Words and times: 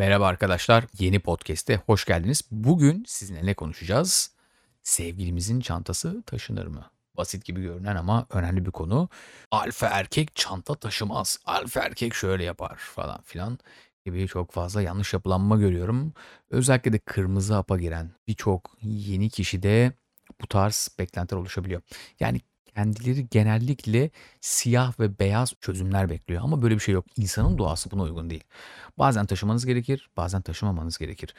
Merhaba 0.00 0.26
arkadaşlar, 0.26 0.84
yeni 0.98 1.18
podcast'e 1.18 1.76
hoş 1.76 2.04
geldiniz. 2.04 2.42
Bugün 2.50 3.04
sizinle 3.06 3.46
ne 3.46 3.54
konuşacağız? 3.54 4.30
Sevgilimizin 4.82 5.60
çantası 5.60 6.22
taşınır 6.22 6.66
mı? 6.66 6.90
Basit 7.16 7.44
gibi 7.44 7.62
görünen 7.62 7.96
ama 7.96 8.26
önemli 8.30 8.66
bir 8.66 8.70
konu. 8.70 9.08
Alfa 9.50 9.86
erkek 9.86 10.36
çanta 10.36 10.74
taşımaz. 10.74 11.38
Alfa 11.44 11.80
erkek 11.80 12.14
şöyle 12.14 12.44
yapar 12.44 12.76
falan 12.76 13.22
filan 13.22 13.58
gibi 14.06 14.28
çok 14.28 14.52
fazla 14.52 14.82
yanlış 14.82 15.12
yapılanma 15.12 15.56
görüyorum. 15.56 16.12
Özellikle 16.50 16.92
de 16.92 16.98
kırmızı 16.98 17.54
hapa 17.54 17.78
giren 17.78 18.10
birçok 18.28 18.76
yeni 18.82 19.30
kişide 19.30 19.92
bu 20.42 20.46
tarz 20.46 20.88
beklentiler 20.98 21.40
oluşabiliyor. 21.40 21.82
Yani 22.20 22.40
kendileri 22.74 23.28
genellikle 23.30 24.10
siyah 24.40 25.00
ve 25.00 25.18
beyaz 25.18 25.54
çözümler 25.60 26.10
bekliyor 26.10 26.42
ama 26.42 26.62
böyle 26.62 26.74
bir 26.74 26.80
şey 26.80 26.94
yok. 26.94 27.06
İnsanın 27.16 27.58
doğası 27.58 27.90
buna 27.90 28.02
uygun 28.02 28.30
değil. 28.30 28.44
Bazen 28.98 29.26
taşımanız 29.26 29.66
gerekir, 29.66 30.10
bazen 30.16 30.42
taşımamanız 30.42 30.98
gerekir. 30.98 31.34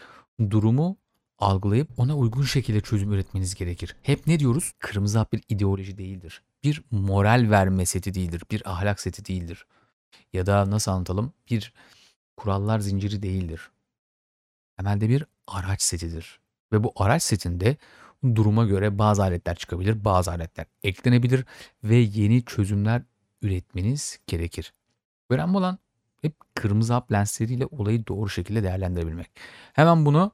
Durumu 0.50 0.98
algılayıp 1.40 2.00
ona 2.00 2.18
uygun 2.18 2.44
şekilde 2.44 2.82
çözüm 2.82 3.14
üretmeniz 3.14 3.56
gerekir. 3.56 3.96
Hep 4.02 4.28
ne 4.28 4.40
diyoruz? 4.40 4.74
Kırmızı 4.80 5.18
hap 5.18 5.34
bir 5.34 5.44
ideoloji 5.50 5.98
değildir. 5.98 6.42
Bir 6.64 6.84
moral 6.92 7.48
verme 7.50 7.86
seti 7.86 8.14
değildir. 8.14 8.44
Bir 8.52 8.72
ahlak 8.72 9.00
seti 9.00 9.26
değildir. 9.26 9.66
Ya 10.34 10.46
da 10.46 10.70
nasıl 10.70 10.92
anlatalım? 10.92 11.34
Bir 11.50 11.74
kurallar 12.38 12.80
zinciri 12.80 13.24
değildir. 13.24 13.72
Temelde 14.78 15.10
bir 15.10 15.26
araç 15.48 15.82
setidir. 15.82 16.40
Ve 16.74 16.84
bu 16.84 16.94
araç 16.96 17.24
setinde 17.24 17.78
duruma 18.24 18.66
göre 18.66 19.00
bazı 19.00 19.24
aletler 19.24 19.56
çıkabilir, 19.56 20.06
bazı 20.06 20.32
aletler 20.32 20.66
eklenebilir 20.84 21.46
ve 21.84 21.96
yeni 21.96 22.46
çözümler 22.46 23.02
üretmeniz 23.42 24.20
gerekir. 24.28 24.74
Önemli 25.30 25.58
olan 25.58 25.80
hep 26.22 26.36
kırmızı 26.56 26.94
hap 26.94 27.12
lensleriyle 27.12 27.66
olayı 27.66 28.08
doğru 28.08 28.30
şekilde 28.30 28.64
değerlendirebilmek. 28.64 29.32
Hemen 29.74 30.06
bunu 30.06 30.32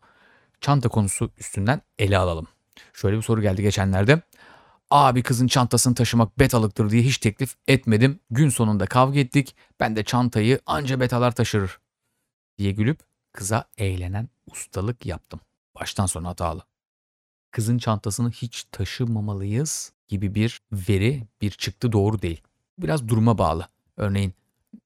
çanta 0.61 0.89
konusu 0.89 1.31
üstünden 1.37 1.81
ele 1.99 2.17
alalım. 2.17 2.47
Şöyle 2.93 3.17
bir 3.17 3.21
soru 3.21 3.41
geldi 3.41 3.61
geçenlerde. 3.61 4.21
Abi 4.89 5.23
kızın 5.23 5.47
çantasını 5.47 5.95
taşımak 5.95 6.39
betalıktır 6.39 6.89
diye 6.89 7.01
hiç 7.01 7.17
teklif 7.17 7.55
etmedim. 7.67 8.19
Gün 8.29 8.49
sonunda 8.49 8.85
kavga 8.85 9.19
ettik. 9.19 9.55
Ben 9.79 9.95
de 9.95 10.03
çantayı 10.03 10.59
anca 10.65 10.99
betalar 10.99 11.31
taşırır 11.31 11.79
diye 12.57 12.71
gülüp 12.71 12.99
kıza 13.31 13.65
eğlenen 13.77 14.29
ustalık 14.51 15.05
yaptım. 15.05 15.39
Baştan 15.75 16.05
sona 16.05 16.29
hatalı. 16.29 16.61
Kızın 17.57 17.77
çantasını 17.77 18.31
hiç 18.31 18.63
taşımamalıyız 18.71 19.93
gibi 20.07 20.35
bir 20.35 20.61
veri, 20.71 21.27
bir 21.41 21.51
çıktı 21.51 21.91
doğru 21.91 22.21
değil. 22.21 22.41
Biraz 22.77 23.07
duruma 23.07 23.37
bağlı. 23.37 23.67
Örneğin 23.97 24.33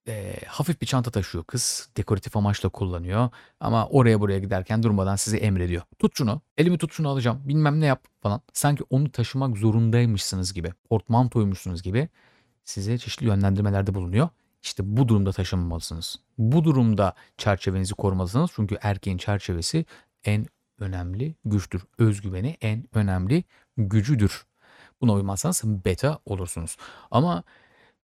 e, 0.08 0.36
hafif 0.48 0.82
bir 0.82 0.86
çanta 0.86 1.12
taşıyor 1.12 1.44
kız. 1.44 1.90
Dekoratif 1.98 2.38
amaçla 2.38 2.70
kullanıyor. 2.70 3.30
Ama 3.60 3.88
oraya 3.88 4.20
buraya 4.20 4.40
giderken 4.40 4.84
durmadan 4.84 5.16
size 5.16 5.38
emrediyor. 5.38 5.82
Tut 6.00 6.18
şunu. 6.18 6.42
Elimi 6.58 6.78
tut 6.78 6.94
şunu 6.94 7.10
alacağım. 7.10 7.42
Bilmem 7.46 7.80
ne 7.80 7.86
yap 7.86 8.06
falan. 8.22 8.42
Sanki 8.54 8.84
onu 8.90 9.12
taşımak 9.12 9.58
zorundaymışsınız 9.58 10.54
gibi. 10.54 10.74
Portmantoymuşsunuz 10.90 11.84
gibi 11.84 12.10
size 12.64 12.98
çeşitli 12.98 13.28
yönlendirmelerde 13.28 13.94
bulunuyor. 13.94 14.30
İşte 14.64 14.98
bu 14.98 15.08
durumda 15.08 15.32
taşınmamalısınız. 15.32 16.20
Bu 16.38 16.64
durumda 16.64 17.14
çerçevenizi 17.38 17.94
korumalısınız. 17.94 18.52
Çünkü 18.56 18.78
erkeğin 18.82 19.18
çerçevesi 19.18 19.86
en 20.24 20.46
önemli 20.82 21.36
güçtür. 21.46 21.82
Özgüveni 21.98 22.58
en 22.62 22.86
önemli 22.94 23.44
gücüdür. 23.78 24.46
Buna 25.02 25.14
uymazsanız 25.14 25.62
beta 25.66 26.20
olursunuz. 26.26 26.78
Ama 27.12 27.44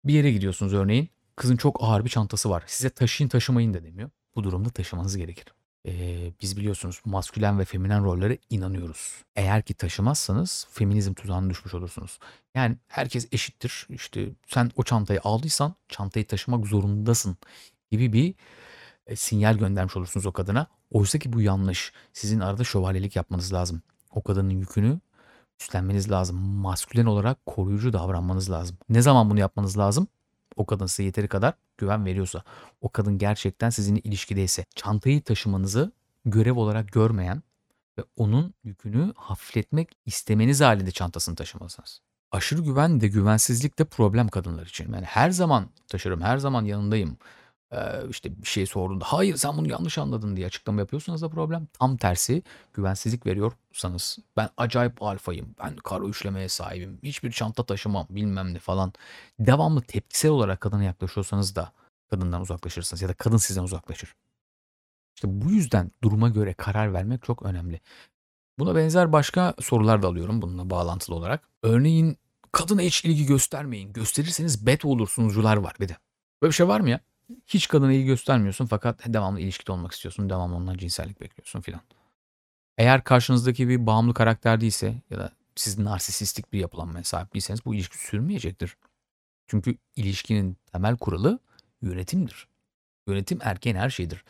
bir 0.04 0.14
yere 0.14 0.32
gidiyorsunuz 0.32 0.74
örneğin. 0.74 1.08
Kızın 1.36 1.56
çok 1.56 1.76
ağır 1.80 2.04
bir 2.04 2.10
çantası 2.10 2.50
var. 2.50 2.62
Size 2.66 2.90
taşıyın 2.90 3.28
taşımayın 3.28 3.74
da 3.74 3.84
demiyor. 3.84 4.10
Bu 4.36 4.44
durumda 4.44 4.70
taşımanız 4.70 5.16
gerekir. 5.16 5.46
Ee, 5.86 6.32
biz 6.42 6.56
biliyorsunuz 6.56 7.00
maskülen 7.04 7.58
ve 7.58 7.64
feminen 7.64 8.04
rollere 8.04 8.38
inanıyoruz. 8.50 9.24
Eğer 9.36 9.62
ki 9.62 9.74
taşımazsanız 9.74 10.66
feminizm 10.70 11.14
tuzağına 11.14 11.50
düşmüş 11.50 11.74
olursunuz. 11.74 12.18
Yani 12.54 12.76
herkes 12.88 13.28
eşittir. 13.32 13.86
İşte 13.90 14.28
sen 14.46 14.70
o 14.76 14.82
çantayı 14.82 15.20
aldıysan 15.24 15.74
çantayı 15.88 16.26
taşımak 16.26 16.66
zorundasın 16.66 17.36
gibi 17.90 18.12
bir 18.12 18.34
e, 19.06 19.16
sinyal 19.16 19.58
göndermiş 19.58 19.96
olursunuz 19.96 20.26
o 20.26 20.32
kadına. 20.32 20.66
Oysa 20.90 21.18
ki 21.18 21.32
bu 21.32 21.40
yanlış. 21.40 21.92
Sizin 22.12 22.40
arada 22.40 22.64
şövalyelik 22.64 23.16
yapmanız 23.16 23.52
lazım. 23.52 23.82
O 24.10 24.22
kadının 24.22 24.50
yükünü 24.50 25.00
üstlenmeniz 25.60 26.10
lazım. 26.10 26.36
Maskülen 26.36 27.06
olarak 27.06 27.46
koruyucu 27.46 27.92
davranmanız 27.92 28.50
lazım. 28.50 28.76
Ne 28.88 29.02
zaman 29.02 29.30
bunu 29.30 29.40
yapmanız 29.40 29.78
lazım? 29.78 30.06
O 30.56 30.66
kadın 30.66 30.86
size 30.86 31.02
yeteri 31.02 31.28
kadar 31.28 31.54
güven 31.78 32.06
veriyorsa. 32.06 32.42
O 32.80 32.88
kadın 32.88 33.18
gerçekten 33.18 33.70
sizinle 33.70 34.00
ilişkideyse. 34.00 34.64
Çantayı 34.74 35.22
taşımanızı 35.22 35.92
görev 36.24 36.56
olarak 36.56 36.92
görmeyen 36.92 37.42
ve 37.98 38.04
onun 38.16 38.54
yükünü 38.64 39.12
hafifletmek 39.16 39.88
istemeniz 40.06 40.60
halinde 40.60 40.90
çantasını 40.90 41.36
taşımalısınız. 41.36 42.00
Aşırı 42.32 42.62
güven 42.62 43.00
de 43.00 43.08
güvensizlik 43.08 43.78
de 43.78 43.84
problem 43.84 44.28
kadınlar 44.28 44.66
için. 44.66 44.92
Yani 44.92 45.04
her 45.04 45.30
zaman 45.30 45.70
taşırım, 45.86 46.20
her 46.20 46.38
zaman 46.38 46.64
yanındayım 46.64 47.16
işte 48.10 48.42
bir 48.42 48.46
şey 48.46 48.66
sorduğunda 48.66 49.04
hayır 49.04 49.36
sen 49.36 49.56
bunu 49.56 49.68
yanlış 49.68 49.98
anladın 49.98 50.36
diye 50.36 50.46
açıklama 50.46 50.80
yapıyorsanız 50.80 51.22
da 51.22 51.28
problem. 51.28 51.66
Tam 51.72 51.96
tersi 51.96 52.42
güvensizlik 52.74 53.26
veriyorsanız 53.26 54.18
ben 54.36 54.48
acayip 54.56 55.02
alfayım. 55.02 55.54
Ben 55.58 55.76
karo 55.76 56.08
üçlemeye 56.08 56.48
sahibim. 56.48 56.98
Hiçbir 57.02 57.32
çanta 57.32 57.62
taşımam 57.62 58.06
bilmem 58.10 58.54
ne 58.54 58.58
falan. 58.58 58.92
Devamlı 59.40 59.82
tepkisel 59.82 60.30
olarak 60.30 60.60
kadına 60.60 60.84
yaklaşıyorsanız 60.84 61.56
da 61.56 61.72
kadından 62.10 62.40
uzaklaşırsınız 62.40 63.02
ya 63.02 63.08
da 63.08 63.14
kadın 63.14 63.36
sizden 63.36 63.62
uzaklaşır. 63.62 64.14
İşte 65.16 65.28
bu 65.42 65.50
yüzden 65.50 65.90
duruma 66.02 66.28
göre 66.28 66.54
karar 66.54 66.92
vermek 66.92 67.22
çok 67.22 67.42
önemli. 67.42 67.80
Buna 68.58 68.76
benzer 68.76 69.12
başka 69.12 69.54
sorular 69.60 70.02
da 70.02 70.06
alıyorum 70.06 70.42
bununla 70.42 70.70
bağlantılı 70.70 71.16
olarak. 71.16 71.48
Örneğin 71.62 72.16
kadına 72.52 72.80
hiç 72.80 73.04
ilgi 73.04 73.26
göstermeyin. 73.26 73.92
Gösterirseniz 73.92 74.66
bet 74.66 74.84
olursunuzcular 74.84 75.56
var 75.56 75.76
bir 75.80 75.88
de. 75.88 75.96
Böyle 76.42 76.50
bir 76.50 76.54
şey 76.54 76.68
var 76.68 76.80
mı 76.80 76.90
ya? 76.90 77.00
Hiç 77.46 77.68
kadına 77.68 77.92
ilgi 77.92 78.06
göstermiyorsun 78.06 78.66
fakat 78.66 79.00
devamlı 79.06 79.40
ilişkide 79.40 79.72
olmak 79.72 79.92
istiyorsun. 79.92 80.30
Devamlı 80.30 80.56
ondan 80.56 80.76
cinsellik 80.76 81.20
bekliyorsun 81.20 81.60
filan. 81.60 81.80
Eğer 82.78 83.04
karşınızdaki 83.04 83.68
bir 83.68 83.86
bağımlı 83.86 84.14
karakter 84.14 84.60
değilse 84.60 85.02
ya 85.10 85.18
da 85.18 85.32
siz 85.56 85.78
narsisistik 85.78 86.52
bir 86.52 86.58
yapılanmaya 86.58 87.04
sahip 87.04 87.34
değilseniz 87.34 87.64
bu 87.64 87.74
ilişki 87.74 87.98
sürmeyecektir. 87.98 88.76
Çünkü 89.46 89.76
ilişkinin 89.96 90.56
temel 90.72 90.96
kuralı 90.96 91.38
yönetimdir. 91.82 92.48
Yönetim 93.06 93.38
erkeğin 93.42 93.76
her 93.76 93.90
şeyidir. 93.90 94.24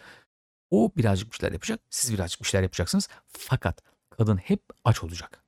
O 0.71 0.93
birazcık 0.97 1.33
bir 1.33 1.37
şeyler 1.37 1.53
yapacak, 1.53 1.81
siz 1.91 2.13
birazcık 2.13 2.41
bir 2.41 2.47
şeyler 2.47 2.63
yapacaksınız. 2.63 3.09
Fakat 3.27 3.83
kadın 4.11 4.37
hep 4.37 4.61
aç 4.85 5.05
olacak. 5.05 5.43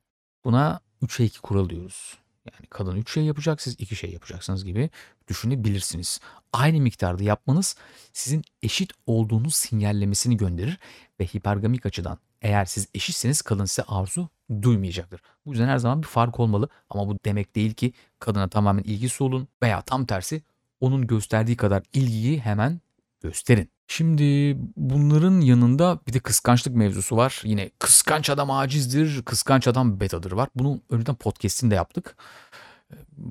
Buna 0.45 0.81
3'e 1.03 1.25
2 1.25 1.41
kural 1.41 1.69
diyoruz. 1.69 2.19
Yani 2.53 2.67
kadın 2.71 2.97
3 2.97 3.13
şey 3.13 3.25
yapacak, 3.25 3.61
siz 3.63 3.81
2 3.81 3.97
şey 3.97 4.13
yapacaksınız 4.13 4.65
gibi 4.65 4.91
düşünebilirsiniz. 5.31 6.21
Aynı 6.53 6.81
miktarda 6.81 7.25
yapmanız 7.25 7.77
sizin 8.13 8.43
eşit 8.63 8.93
olduğunuz 9.07 9.55
sinyallemesini 9.55 10.37
gönderir 10.37 10.79
ve 11.21 11.25
hipergamik 11.27 11.87
açıdan 11.87 12.19
eğer 12.43 12.65
siz 12.65 12.89
eşitseniz 12.95 13.43
kadın 13.43 13.65
size 13.65 13.83
arzu 13.89 14.29
duymayacaktır. 14.63 15.21
Bu 15.47 15.51
yüzden 15.51 15.69
her 15.69 15.79
zaman 15.79 16.03
bir 16.03 16.07
fark 16.07 16.41
olmalı 16.41 16.69
ama 16.91 17.09
bu 17.09 17.19
demek 17.25 17.57
değil 17.57 17.75
ki 17.75 17.93
kadına 18.19 18.49
tamamen 18.49 18.83
ilgisi 18.83 19.25
olun 19.25 19.49
veya 19.63 19.83
tam 19.83 20.07
tersi 20.07 20.43
onun 20.81 21.07
gösterdiği 21.07 21.57
kadar 21.57 21.83
ilgiyi 21.93 22.41
hemen 22.41 22.81
gösterin. 23.23 23.71
Şimdi 23.87 24.57
bunların 24.77 25.41
yanında 25.41 26.01
bir 26.07 26.13
de 26.13 26.21
kıskançlık 26.21 26.75
mevzusu 26.75 27.17
var. 27.17 27.43
Yine 27.45 27.71
kıskanç 27.79 28.31
adam 28.31 28.51
acizdir, 28.51 29.23
kıskanç 29.23 29.69
adam 29.69 30.01
betadır 30.01 30.33
var. 30.33 30.49
Bunu 30.55 30.81
önceden 30.91 31.15
podcast'ini 31.15 31.71
de 31.71 31.75
yaptık. 31.75 32.17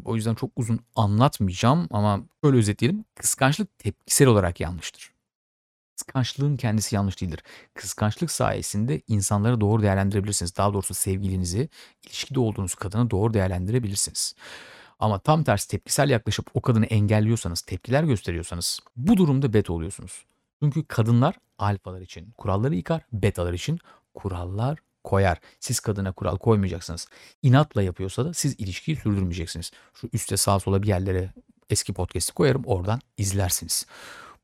O 0.06 0.16
yüzden 0.16 0.36
çok 0.36 0.52
uzun 0.56 0.80
anlatmayacağım 0.96 1.88
ama 1.92 2.22
şöyle 2.44 2.58
özetleyelim. 2.58 3.06
Kıskançlık 3.16 3.80
tepkisel 3.80 4.28
olarak 4.28 4.60
yanlıştır. 4.60 5.12
Kıskançlığın 5.98 6.58
kendisi 6.58 6.96
yanlış 6.96 7.22
değildir. 7.22 7.44
Kıskançlık 7.74 8.32
sayesinde 8.32 9.02
insanları 9.08 9.62
doğru 9.62 9.82
değerlendirebilirsiniz. 9.82 10.58
Daha 10.58 10.74
doğrusu 10.74 10.94
sevgilinizi, 10.94 11.70
ilişkide 12.06 12.40
olduğunuz 12.40 12.76
kadını 12.76 13.12
doğru 13.12 13.34
değerlendirebilirsiniz. 13.34 14.36
Ama 15.00 15.20
tam 15.20 15.44
tersi 15.44 15.68
tepkisel 15.68 16.10
yaklaşıp 16.10 16.48
o 16.54 16.62
kadını 16.62 16.86
engelliyorsanız, 16.86 17.62
tepkiler 17.62 18.04
gösteriyorsanız 18.04 18.80
bu 18.96 19.18
durumda 19.18 19.54
bet 19.54 19.70
oluyorsunuz. 19.70 20.26
Çünkü 20.64 20.86
kadınlar 20.86 21.36
alfalar 21.58 22.02
için 22.02 22.32
kuralları 22.38 22.76
yıkar, 22.76 23.02
betalar 23.14 23.54
için 23.54 23.80
kurallar 24.14 24.80
koyar. 25.04 25.40
Siz 25.60 25.80
kadına 25.80 26.12
kural 26.12 26.38
koymayacaksınız. 26.38 27.08
İnatla 27.42 27.84
yapıyorsa 27.84 28.26
da 28.26 28.34
siz 28.34 28.56
ilişkiyi 28.60 28.98
sürdürmeyeceksiniz. 28.98 29.72
Şu 29.94 30.10
üstte 30.14 30.38
sağ 30.38 30.60
sola 30.60 30.84
bir 30.84 30.88
yerlere 30.88 31.34
eski 31.70 31.94
podcast'i 31.94 32.34
koyarım 32.34 32.64
oradan 32.66 33.02
izlersiniz. 33.18 33.86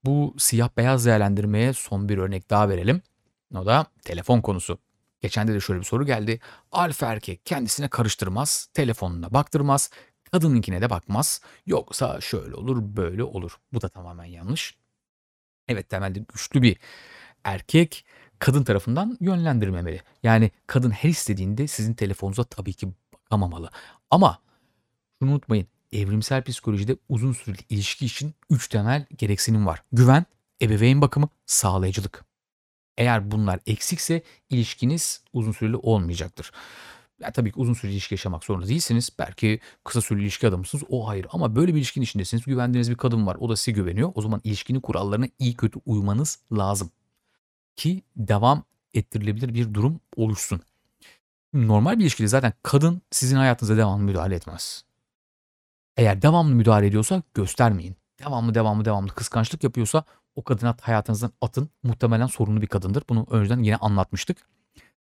Bu 0.05 0.35
siyah 0.37 0.69
beyaz 0.77 1.05
değerlendirmeye 1.05 1.73
son 1.73 2.09
bir 2.09 2.17
örnek 2.17 2.49
daha 2.49 2.69
verelim. 2.69 3.01
O 3.55 3.65
da 3.65 3.85
telefon 4.05 4.41
konusu. 4.41 4.79
Geçen 5.21 5.47
de 5.47 5.59
şöyle 5.59 5.79
bir 5.79 5.85
soru 5.85 6.05
geldi. 6.05 6.39
Alfa 6.71 7.05
erkek 7.05 7.45
kendisine 7.45 7.87
karıştırmaz, 7.87 8.67
telefonuna 8.73 9.33
baktırmaz, 9.33 9.89
kadınınkine 10.31 10.81
de 10.81 10.89
bakmaz. 10.89 11.41
Yoksa 11.65 12.21
şöyle 12.21 12.55
olur, 12.55 12.77
böyle 12.81 13.23
olur. 13.23 13.57
Bu 13.73 13.81
da 13.81 13.89
tamamen 13.89 14.25
yanlış. 14.25 14.75
Evet 15.67 15.89
temelde 15.89 16.19
güçlü 16.19 16.61
bir 16.61 16.77
erkek 17.43 18.05
kadın 18.39 18.63
tarafından 18.63 19.17
yönlendirmemeli. 19.21 20.01
Yani 20.23 20.51
kadın 20.67 20.91
her 20.91 21.09
istediğinde 21.09 21.67
sizin 21.67 21.93
telefonunuza 21.93 22.43
tabii 22.43 22.73
ki 22.73 22.87
bakamamalı. 23.13 23.69
Ama 24.09 24.39
şunu 25.19 25.31
unutmayın. 25.31 25.67
Evrimsel 25.91 26.43
psikolojide 26.43 26.97
uzun 27.09 27.33
süreli 27.33 27.61
ilişki 27.69 28.05
için 28.05 28.33
3 28.49 28.67
temel 28.67 29.05
gereksinim 29.17 29.65
var. 29.65 29.83
Güven, 29.91 30.25
ebeveyn 30.61 31.01
bakımı, 31.01 31.29
sağlayıcılık. 31.45 32.25
Eğer 32.97 33.31
bunlar 33.31 33.59
eksikse 33.65 34.23
ilişkiniz 34.49 35.23
uzun 35.33 35.51
süreli 35.51 35.75
olmayacaktır. 35.75 36.51
Ya 37.19 37.31
tabii 37.31 37.51
ki 37.51 37.59
uzun 37.59 37.73
süreli 37.73 37.93
ilişki 37.93 38.13
yaşamak 38.13 38.43
zorunda 38.43 38.67
değilsiniz. 38.67 39.09
Belki 39.19 39.59
kısa 39.83 40.01
süreli 40.01 40.23
ilişki 40.23 40.47
adamısınız. 40.47 40.83
O 40.89 41.07
hayır. 41.07 41.27
Ama 41.29 41.55
böyle 41.55 41.73
bir 41.73 41.77
ilişkinin 41.77 42.03
içindesiniz. 42.03 42.45
Güvendiğiniz 42.45 42.91
bir 42.91 42.95
kadın 42.95 43.27
var. 43.27 43.38
O 43.39 43.49
da 43.49 43.55
size 43.55 43.71
güveniyor. 43.71 44.11
O 44.15 44.21
zaman 44.21 44.41
ilişkinin 44.43 44.79
kurallarına 44.79 45.27
iyi 45.39 45.55
kötü 45.55 45.79
uymanız 45.85 46.39
lazım. 46.57 46.91
Ki 47.75 48.04
devam 48.16 48.63
ettirilebilir 48.94 49.54
bir 49.54 49.74
durum 49.74 50.00
oluşsun. 50.16 50.62
Normal 51.54 51.98
bir 52.00 52.04
ilişkide 52.04 52.27
zaten 52.27 52.54
kadın 52.63 53.01
sizin 53.12 53.38
hayatınıza 53.38 53.77
devamlı 53.77 54.04
müdahale 54.04 54.36
etmez. 54.36 54.86
Eğer 55.98 56.22
devamlı 56.22 56.56
müdahale 56.56 56.88
ediyorsa 56.88 57.24
göstermeyin. 57.33 57.95
Devamlı 58.19 58.54
devamlı 58.54 58.86
devamlı 58.86 59.12
kıskançlık 59.12 59.63
yapıyorsa 59.63 60.04
o 60.36 60.44
kadını 60.44 60.75
hayatınızdan 60.81 61.31
atın. 61.42 61.69
Muhtemelen 61.83 62.27
sorunlu 62.27 62.62
bir 62.62 62.68
kadındır. 62.68 63.04
Bunu 63.10 63.25
önceden 63.30 63.60
yine 63.60 63.77
anlatmıştık. 63.77 64.38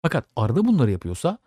Fakat 0.02 0.25
arada 0.36 0.66
bunları 0.66 0.92
yapıyorsa 0.92 1.38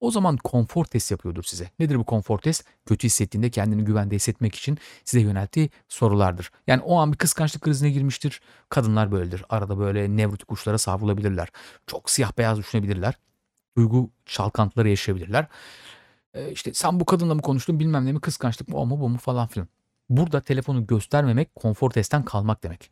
o 0.00 0.10
zaman 0.10 0.36
konfor 0.36 0.84
test 0.84 1.10
yapıyordur 1.10 1.42
size. 1.42 1.70
Nedir 1.78 1.96
bu 1.98 2.04
konfor 2.04 2.38
test? 2.38 2.64
Kötü 2.86 3.06
hissettiğinde 3.06 3.50
kendini 3.50 3.84
güvende 3.84 4.14
hissetmek 4.14 4.54
için 4.54 4.78
size 5.04 5.22
yönelttiği 5.22 5.70
sorulardır. 5.88 6.50
Yani 6.66 6.82
o 6.82 6.98
an 6.98 7.12
bir 7.12 7.18
kıskançlık 7.18 7.62
krizine 7.62 7.90
girmiştir. 7.90 8.40
Kadınlar 8.68 9.12
böyledir. 9.12 9.44
Arada 9.48 9.78
böyle 9.78 10.16
nevrotik 10.16 10.52
uçlara 10.52 10.78
savrulabilirler. 10.78 11.48
Çok 11.86 12.10
siyah 12.10 12.38
beyaz 12.38 12.58
düşünebilirler. 12.58 13.18
Duygu 13.76 14.10
çalkantıları 14.26 14.88
yaşayabilirler. 14.88 15.46
Ee, 16.34 16.50
işte 16.50 16.74
sen 16.74 17.00
bu 17.00 17.04
kadınla 17.04 17.34
mı 17.34 17.42
konuştun 17.42 17.80
bilmem 17.80 18.06
ne 18.06 18.12
mi 18.12 18.20
kıskançlık 18.20 18.68
mı 18.68 18.76
o 18.76 18.86
mu 18.86 19.00
bu 19.00 19.08
mu 19.08 19.18
falan 19.18 19.46
filan. 19.46 19.68
Burada 20.08 20.40
telefonu 20.40 20.86
göstermemek 20.86 21.54
konfor 21.54 21.90
testten 21.90 22.24
kalmak 22.24 22.62
demek. 22.62 22.90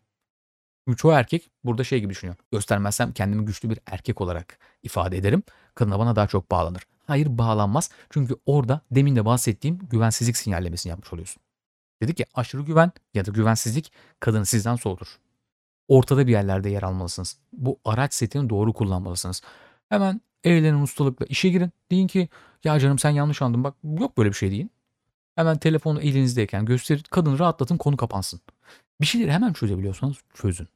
Çünkü 0.86 0.96
çoğu 0.96 1.12
erkek 1.12 1.50
burada 1.64 1.84
şey 1.84 2.00
gibi 2.00 2.10
düşünüyor. 2.10 2.36
Göstermezsem 2.52 3.12
kendimi 3.12 3.44
güçlü 3.44 3.70
bir 3.70 3.78
erkek 3.86 4.20
olarak 4.20 4.58
ifade 4.82 5.16
ederim. 5.16 5.42
Kadına 5.74 5.98
bana 5.98 6.16
daha 6.16 6.26
çok 6.26 6.50
bağlanır. 6.50 6.82
Hayır 7.06 7.38
bağlanmaz. 7.38 7.90
Çünkü 8.10 8.36
orada 8.46 8.80
demin 8.90 9.16
de 9.16 9.24
bahsettiğim 9.24 9.78
güvensizlik 9.78 10.36
sinyallemesini 10.36 10.90
yapmış 10.90 11.12
oluyorsun. 11.12 11.42
Dedik 12.02 12.20
ya 12.20 12.26
aşırı 12.34 12.62
güven 12.62 12.92
ya 13.14 13.26
da 13.26 13.30
güvensizlik 13.30 13.92
kadını 14.20 14.46
sizden 14.46 14.76
soğutur. 14.76 15.18
Ortada 15.88 16.26
bir 16.26 16.32
yerlerde 16.32 16.70
yer 16.70 16.82
almalısınız. 16.82 17.38
Bu 17.52 17.78
araç 17.84 18.14
setini 18.14 18.50
doğru 18.50 18.72
kullanmalısınız. 18.72 19.42
Hemen 19.88 20.20
eğlenin 20.44 20.82
ustalıkla 20.82 21.26
işe 21.26 21.48
girin. 21.48 21.70
Deyin 21.90 22.06
ki 22.06 22.28
ya 22.64 22.78
canım 22.78 22.98
sen 22.98 23.10
yanlış 23.10 23.42
anladın 23.42 23.64
bak 23.64 23.74
yok 23.84 24.18
böyle 24.18 24.30
bir 24.30 24.34
şey 24.34 24.50
deyin. 24.50 24.70
Hemen 25.34 25.58
telefonu 25.58 26.00
elinizdeyken 26.00 26.64
gösterin 26.64 27.02
kadını 27.10 27.38
rahatlatın 27.38 27.76
konu 27.76 27.96
kapansın. 27.96 28.40
Bir 29.00 29.06
şeyleri 29.06 29.32
hemen 29.32 29.52
çözebiliyorsanız 29.52 30.16
çözün. 30.34 30.68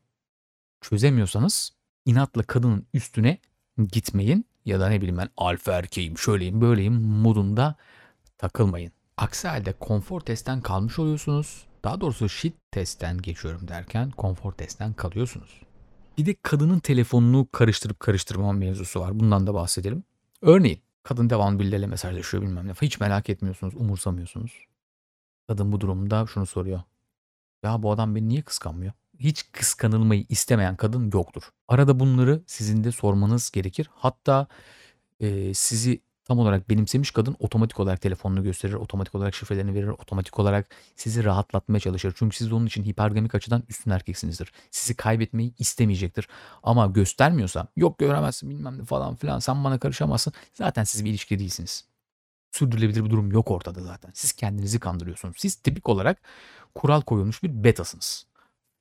Çözemiyorsanız 0.81 1.73
inatla 2.05 2.43
kadının 2.43 2.87
üstüne 2.95 3.39
gitmeyin 3.93 4.45
ya 4.65 4.81
da 4.81 4.89
ne 4.89 5.01
bileyim 5.01 5.19
ben 5.19 5.29
alfa 5.37 5.73
erkeğim 5.73 6.19
şöyleyim 6.19 6.61
böyleyim 6.61 6.95
modunda 7.03 7.77
takılmayın. 8.39 8.93
Aksi 9.17 9.49
halde 9.49 9.73
konfor 9.73 10.21
testten 10.21 10.61
kalmış 10.61 10.99
oluyorsunuz. 10.99 11.67
Daha 11.85 12.01
doğrusu 12.01 12.29
shit 12.29 12.55
testten 12.73 13.19
geçiyorum 13.19 13.69
derken 13.69 14.11
konfor 14.11 14.53
testten 14.53 14.93
kalıyorsunuz. 14.93 15.63
Bir 16.19 16.27
de 16.27 16.37
kadının 16.43 16.79
telefonunu 16.79 17.49
karıştırıp 17.53 18.01
karıştırmama 18.01 18.53
mevzusu 18.53 19.01
var. 19.01 19.21
Bundan 19.21 19.47
da 19.47 19.55
bahsedelim. 19.55 20.05
Örneğin 20.43 20.81
kadın 21.07 21.31
devamlı 21.31 21.59
birileriyle 21.59 21.87
mesajlaşıyor 21.87 22.43
bilmem 22.43 22.69
ne. 22.69 22.73
Hiç 22.73 23.01
merak 23.01 23.31
etmiyorsunuz, 23.31 23.75
umursamıyorsunuz. 23.75 24.67
Kadın 25.49 25.73
bu 25.73 25.81
durumda 25.81 26.27
şunu 26.27 26.47
soruyor. 26.47 26.83
Ya 27.63 27.83
bu 27.83 27.93
adam 27.93 28.15
beni 28.15 28.29
niye 28.29 28.43
kıskanmıyor? 28.43 28.93
Hiç 29.19 29.53
kıskanılmayı 29.53 30.27
istemeyen 30.29 30.77
kadın 30.77 31.11
yoktur. 31.15 31.43
Arada 31.69 32.01
bunları 32.01 32.43
sizin 32.47 32.85
de 32.85 32.93
sormanız 32.93 33.51
gerekir. 33.51 33.91
Hatta 33.95 34.47
e, 35.21 35.55
sizi 35.55 36.01
tam 36.27 36.39
olarak 36.39 36.71
benimsemiş 36.71 37.11
kadın 37.11 37.37
otomatik 37.39 37.81
olarak 37.81 38.01
telefonunu 38.01 38.43
gösterir, 38.43 38.75
otomatik 38.75 39.15
olarak 39.15 39.35
şifrelerini 39.35 39.75
verir, 39.75 39.89
otomatik 39.89 40.39
olarak 40.39 40.69
sizi 40.97 41.25
rahatlatmaya 41.25 41.81
çalışır. 41.81 42.15
Çünkü 42.17 42.37
siz 42.37 42.53
onun 42.53 42.67
için 42.67 42.85
hipergamik 42.85 43.35
açıdan 43.35 43.63
üstün 43.69 43.91
erkeksinizdir. 43.91 44.53
Sizi 44.71 44.95
kaybetmeyi 44.95 45.55
istemeyecektir. 45.59 46.29
Ama 46.63 46.87
göstermiyorsa 46.87 47.69
yok 47.77 47.99
göremezsin 47.99 48.51
bilmem 48.51 48.79
ne 48.79 48.85
falan 48.85 49.15
filan 49.15 49.39
sen 49.39 49.65
bana 49.65 49.79
karışamazsın. 49.79 50.33
Zaten 50.53 50.85
siz 50.85 51.05
bir 51.05 51.11
ilişki 51.11 51.39
değilsiniz. 51.39 51.85
Sürdürülebilir 52.53 53.05
bir 53.05 53.11
durum 53.11 53.33
yok 53.33 53.51
ortada 53.51 53.83
zaten. 53.83 54.11
Siz 54.15 54.33
kendinizi 54.33 54.81
kandırıyorsunuz. 54.81 55.37
Siz 55.39 55.55
tipik 55.57 55.89
olarak 55.89 56.23
kural 56.75 57.01
koyulmuş 57.01 57.43
bir 57.43 57.65
betasınız. 57.65 58.27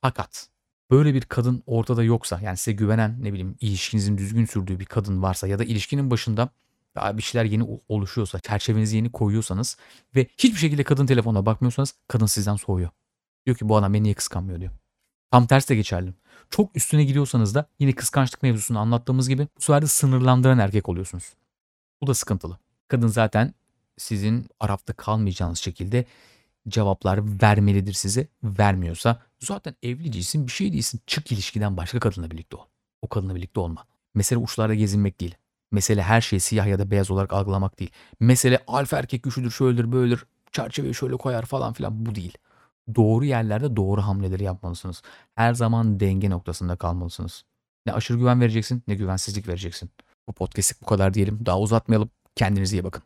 Fakat 0.02 0.48
böyle 0.92 1.14
bir 1.14 1.22
kadın 1.22 1.64
ortada 1.66 2.04
yoksa 2.04 2.40
yani 2.44 2.58
size 2.58 2.72
güvenen 2.72 3.24
ne 3.24 3.34
bileyim 3.34 3.56
ilişkinizin 3.60 4.18
düzgün 4.18 4.46
sürdüğü 4.46 4.80
bir 4.80 4.86
kadın 4.86 5.24
varsa 5.24 5.48
ya 5.48 5.60
da 5.60 5.64
ilişkinin 5.64 6.12
başında 6.12 6.50
bir 6.96 7.22
şeyler 7.22 7.46
yeni 7.46 7.80
oluşuyorsa, 7.90 8.40
çerçevenizi 8.40 8.96
yeni 8.96 9.12
koyuyorsanız 9.12 9.78
ve 10.16 10.28
hiçbir 10.38 10.60
şekilde 10.60 10.84
kadın 10.84 11.06
telefonuna 11.06 11.46
bakmıyorsanız 11.46 11.94
kadın 12.08 12.26
sizden 12.26 12.56
soğuyor. 12.56 12.90
Diyor 13.46 13.58
ki 13.58 13.70
bu 13.70 13.78
adam 13.78 13.94
beni 13.94 14.04
niye 14.04 14.14
kıskanmıyor 14.14 14.60
diyor. 14.60 14.72
Tam 15.32 15.48
tersi 15.48 15.70
de 15.70 15.76
geçerli. 15.76 16.14
Çok 16.50 16.76
üstüne 16.78 17.04
gidiyorsanız 17.04 17.56
da 17.56 17.66
yine 17.80 17.92
kıskançlık 17.92 18.44
mevzusunu 18.44 18.80
anlattığımız 18.80 19.30
gibi 19.30 19.48
bu 19.58 19.62
sefer 19.62 19.82
de 19.82 19.88
sınırlandıran 19.88 20.60
erkek 20.60 20.90
oluyorsunuz. 20.90 21.34
Bu 22.02 22.08
da 22.08 22.14
sıkıntılı. 22.14 22.58
Kadın 22.88 23.08
zaten 23.08 23.54
sizin 23.98 24.48
arafta 24.60 24.94
kalmayacağınız 24.94 25.60
şekilde 25.60 26.06
cevaplar 26.68 27.42
vermelidir 27.42 27.94
size. 27.94 28.28
Vermiyorsa 28.44 29.22
zaten 29.40 29.76
evli 29.84 30.14
değilsin 30.14 30.48
bir 30.48 30.52
şey 30.52 30.74
değilsin. 30.74 31.02
Çık 31.08 31.32
ilişkiden 31.32 31.78
başka 31.78 32.00
kadınla 32.00 32.32
birlikte 32.32 32.56
ol. 32.58 32.66
O 33.02 33.08
kadınla 33.08 33.36
birlikte 33.36 33.60
olma. 33.60 33.86
Mesele 34.14 34.40
uçlarda 34.40 34.74
gezinmek 34.76 35.20
değil. 35.22 35.36
Mesele 35.72 36.02
her 36.02 36.22
şeyi 36.22 36.40
siyah 36.40 36.68
ya 36.68 36.80
da 36.80 36.92
beyaz 36.92 37.12
olarak 37.12 37.34
algılamak 37.34 37.80
değil. 37.80 37.92
Mesele 38.20 38.64
alfa 38.68 38.98
erkek 38.98 39.24
güçlüdür, 39.24 39.52
şöyledir, 39.52 39.92
böyledir, 39.92 40.26
çerçeveyi 40.52 40.96
şöyle 40.96 41.18
koyar 41.18 41.46
falan 41.46 41.74
filan 41.74 42.06
bu 42.06 42.16
değil. 42.16 42.38
Doğru 42.96 43.26
yerlerde 43.26 43.76
doğru 43.76 44.02
hamleleri 44.02 44.44
yapmalısınız. 44.44 45.02
Her 45.36 45.54
zaman 45.54 46.00
denge 46.00 46.30
noktasında 46.30 46.76
kalmalısınız. 46.76 47.44
Ne 47.86 47.94
aşırı 47.94 48.18
güven 48.18 48.42
vereceksin 48.42 48.84
ne 48.88 48.96
güvensizlik 48.96 49.48
vereceksin. 49.48 49.92
Bu 50.28 50.34
podcast'lik 50.34 50.82
bu 50.82 50.86
kadar 50.86 51.14
diyelim. 51.14 51.46
Daha 51.46 51.60
uzatmayalım. 51.60 52.10
Kendinize 52.36 52.78
iyi 52.78 52.84
bakın. 52.84 53.04